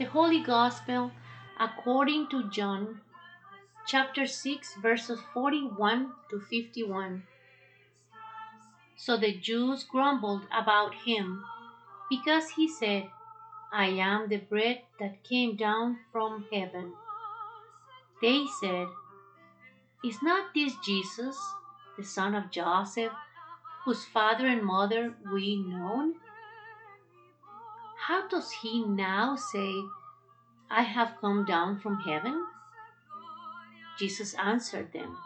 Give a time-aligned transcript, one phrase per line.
[0.00, 1.12] The Holy Gospel
[1.58, 3.02] according to John
[3.86, 7.22] chapter 6 verses 41 to 51.
[8.96, 11.44] So the Jews grumbled about him
[12.08, 13.10] because he said,
[13.74, 16.94] I am the bread that came down from heaven.
[18.22, 18.88] They said,
[20.02, 21.36] Is not this Jesus,
[21.98, 23.12] the son of Joseph,
[23.84, 26.14] whose father and mother we know?
[28.10, 29.84] How does he now say,
[30.68, 32.44] I have come down from heaven?
[34.00, 35.16] Jesus answered them,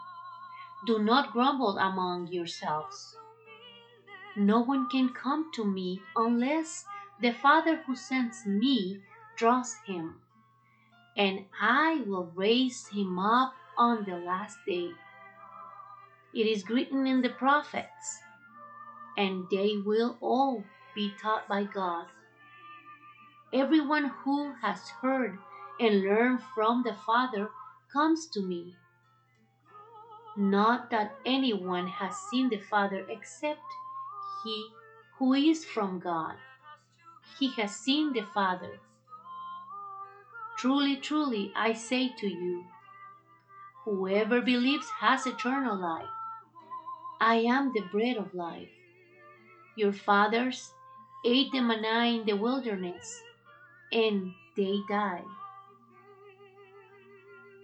[0.85, 3.17] Do not grumble among yourselves.
[4.35, 6.85] No one can come to me unless
[7.19, 9.01] the Father who sends me
[9.35, 10.21] draws him,
[11.17, 14.91] and I will raise him up on the last day.
[16.35, 18.19] It is written in the prophets,
[19.17, 20.63] and they will all
[20.93, 22.05] be taught by God.
[23.53, 25.37] Everyone who has heard
[25.79, 27.49] and learned from the Father
[27.93, 28.75] comes to me.
[30.35, 33.61] Not that anyone has seen the Father except
[34.43, 34.69] he
[35.17, 36.35] who is from God.
[37.39, 38.79] He has seen the Father.
[40.57, 42.65] Truly, truly, I say to you,
[43.83, 46.09] whoever believes has eternal life.
[47.21, 48.69] I am the bread of life.
[49.75, 50.73] Your fathers
[51.23, 53.21] ate the manna in the wilderness,
[53.91, 55.23] and they die.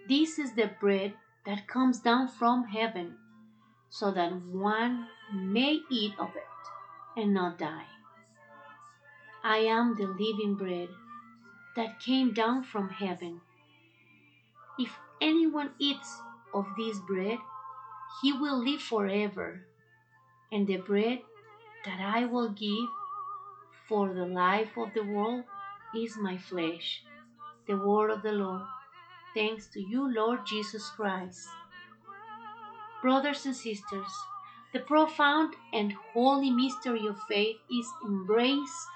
[0.08, 1.14] This is the bread
[1.46, 3.18] that comes down from heaven,
[3.90, 7.86] so that one may eat of it and not die.
[9.44, 10.90] I am the living bread
[11.76, 13.42] that came down from heaven.
[14.78, 16.22] If anyone eats
[16.54, 17.40] of this bread,
[18.22, 19.66] he will live forever.
[20.52, 21.20] And the bread
[21.86, 22.90] that I will give
[23.88, 25.46] for the life of the world
[25.96, 27.04] is my flesh.
[27.68, 28.64] The word of the Lord.
[29.34, 31.48] Thanks to you, Lord Jesus Christ.
[33.02, 34.12] Brothers and sisters,
[34.74, 38.88] the profound and holy mystery of faith is embraced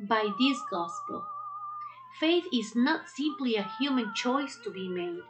[0.00, 1.24] by this gospel.
[2.18, 5.22] Faith is not simply a human choice to be made,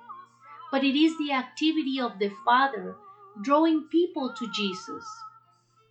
[0.70, 2.96] but it is the activity of the Father
[3.42, 5.04] drawing people to Jesus.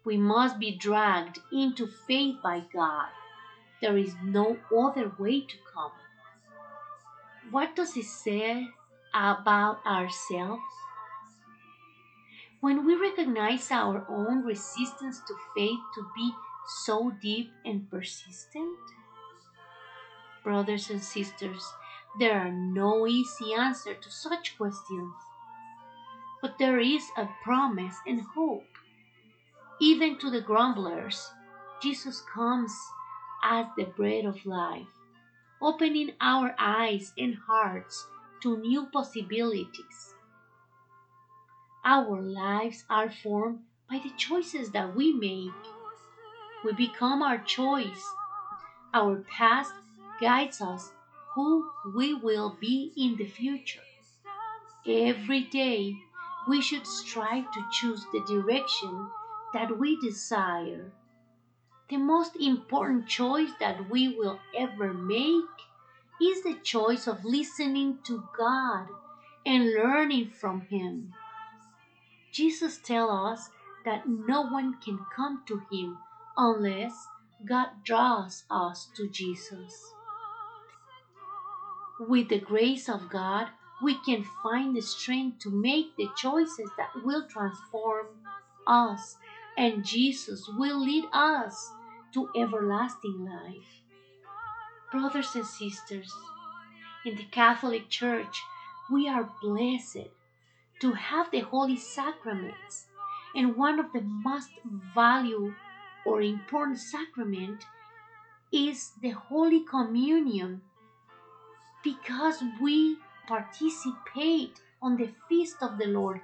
[0.03, 3.09] We must be dragged into faith by God.
[3.81, 5.91] There is no other way to come.
[7.51, 8.67] What does it say
[9.13, 10.61] about ourselves?
[12.59, 16.33] When we recognize our own resistance to faith to be
[16.83, 18.77] so deep and persistent?
[20.43, 21.65] Brothers and sisters,
[22.19, 25.13] there are no easy answer to such questions.
[26.41, 28.67] But there is a promise and hope.
[29.79, 31.31] Even to the grumblers,
[31.81, 32.73] Jesus comes
[33.43, 34.87] as the bread of life,
[35.61, 38.07] opening our eyes and hearts
[38.41, 40.13] to new possibilities.
[41.83, 45.53] Our lives are formed by the choices that we make.
[46.63, 48.03] We become our choice.
[48.93, 49.73] Our past
[50.19, 50.91] guides us
[51.33, 53.81] who we will be in the future.
[54.85, 55.95] Every day,
[56.47, 59.09] we should strive to choose the direction
[59.53, 60.91] that we desire.
[61.89, 65.43] The most important choice that we will ever make
[66.21, 68.87] is the choice of listening to God
[69.43, 71.15] and learning from Him.
[72.31, 73.49] Jesus tells us
[73.85, 75.97] that no one can come to Him
[76.37, 77.07] unless
[77.43, 79.91] God draws us to Jesus.
[81.99, 83.47] With the grace of God,
[83.81, 88.05] we can find the strength to make the choices that will transform
[88.67, 89.17] us,
[89.57, 91.71] and Jesus will lead us
[92.13, 93.81] to everlasting life.
[94.91, 96.13] Brothers and sisters,
[97.05, 98.41] in the Catholic Church,
[98.91, 100.09] we are blessed
[100.81, 102.87] to have the holy sacraments,
[103.35, 104.49] and one of the most
[104.95, 105.53] valued
[106.05, 107.65] or important sacrament
[108.51, 110.61] is the Holy Communion
[111.83, 112.97] because we
[113.27, 116.21] participate on the feast of the Lord.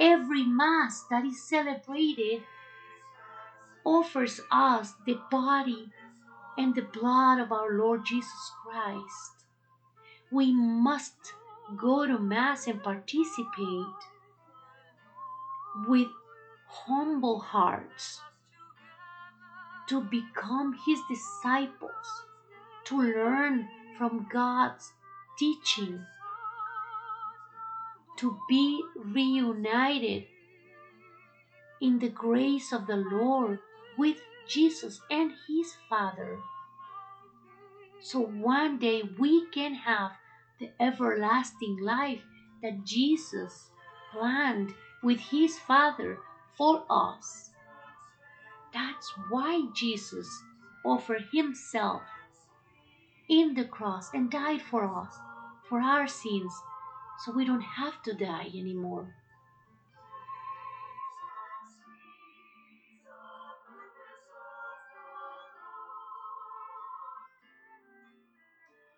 [0.00, 2.42] Every Mass that is celebrated
[3.88, 5.88] offers us the body
[6.58, 9.46] and the blood of our Lord Jesus Christ.
[10.30, 11.32] We must
[11.78, 14.00] go to Mass and participate
[15.86, 16.08] with
[16.66, 18.20] humble hearts
[19.88, 22.26] to become His disciples,
[22.84, 24.92] to learn from God's
[25.38, 26.04] teaching,
[28.18, 30.24] to be reunited
[31.80, 33.60] in the grace of the Lord
[33.98, 36.38] with Jesus and His Father.
[38.00, 40.12] so one day we can have
[40.60, 42.22] the everlasting life
[42.62, 43.70] that Jesus
[44.12, 46.18] planned with his Father
[46.56, 47.50] for us.
[48.72, 50.28] That's why Jesus
[50.84, 52.02] offered himself
[53.28, 55.14] in the cross and died for us,
[55.68, 56.52] for our sins,
[57.24, 59.14] so we don't have to die anymore.